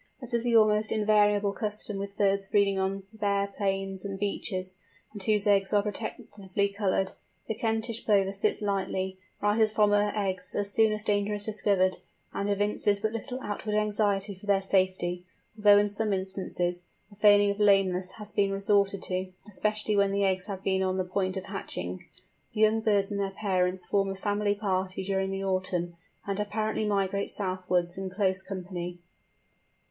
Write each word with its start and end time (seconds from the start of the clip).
As 0.19 0.33
is 0.33 0.41
the 0.43 0.55
almost 0.55 0.91
invariable 0.91 1.53
custom 1.53 1.97
with 1.99 2.17
birds 2.17 2.47
breeding 2.47 2.79
on 2.79 3.03
bare 3.13 3.45
plains 3.45 4.03
and 4.03 4.17
beaches—and 4.19 5.21
whose 5.21 5.45
eggs 5.45 5.73
are 5.73 5.83
protectively 5.83 6.69
coloured—the 6.69 7.53
Kentish 7.53 8.03
Plover 8.03 8.33
sits 8.33 8.63
lightly, 8.63 9.19
rises 9.41 9.71
from 9.71 9.91
her 9.91 10.11
eggs 10.15 10.55
as 10.55 10.73
soon 10.73 10.91
as 10.91 11.03
danger 11.03 11.35
is 11.35 11.45
discovered, 11.45 11.99
and 12.33 12.49
evinces 12.49 12.99
but 12.99 13.11
little 13.11 13.39
outward 13.43 13.75
anxiety 13.75 14.33
for 14.33 14.47
their 14.47 14.63
safety; 14.63 15.23
although, 15.55 15.77
in 15.77 15.87
some 15.87 16.13
instances, 16.13 16.85
the 17.11 17.15
feigning 17.15 17.51
of 17.51 17.59
lameness 17.59 18.13
has 18.13 18.31
been 18.31 18.49
resorted 18.51 19.03
to, 19.03 19.31
especially 19.47 19.95
when 19.95 20.09
the 20.09 20.23
eggs 20.23 20.47
have 20.47 20.63
been 20.63 20.81
on 20.81 20.97
the 20.97 21.05
point 21.05 21.37
of 21.37 21.45
hatching. 21.45 22.03
The 22.53 22.61
young 22.61 22.79
birds 22.81 23.11
and 23.11 23.19
their 23.19 23.29
parents 23.29 23.85
form 23.85 24.09
a 24.09 24.15
family 24.15 24.55
party 24.55 25.03
during 25.03 25.29
the 25.29 25.43
autumn, 25.43 25.95
and 26.25 26.39
apparently 26.39 26.85
migrate 26.87 27.29
southwards 27.29 27.99
in 27.99 28.09
close 28.09 28.41
company. 28.41 28.97